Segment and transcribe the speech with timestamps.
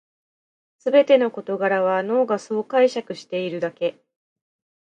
[0.79, 4.03] すべての事柄は脳がそう解釈しているだけ